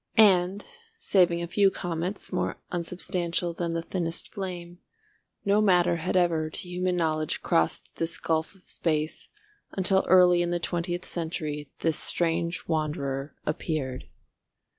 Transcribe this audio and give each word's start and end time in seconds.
And, 0.17 0.65
saving 0.97 1.43
a 1.43 1.47
few 1.47 1.69
comets 1.69 2.33
more 2.33 2.57
unsubstantial 2.71 3.53
than 3.53 3.73
the 3.73 3.83
thinnest 3.83 4.33
flame, 4.33 4.79
no 5.45 5.61
matter 5.61 5.97
had 5.97 6.17
ever 6.17 6.49
to 6.49 6.67
human 6.67 6.95
knowledge 6.95 7.43
crossed 7.43 7.97
this 7.97 8.17
gulf 8.17 8.55
of 8.55 8.63
space, 8.63 9.29
until 9.73 10.03
early 10.07 10.41
in 10.41 10.49
the 10.49 10.59
twentieth 10.59 11.05
century 11.05 11.69
this 11.81 11.99
strange 11.99 12.67
wanderer 12.67 13.35
appeared. 13.45 14.05